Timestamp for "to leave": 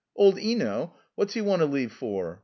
1.59-1.91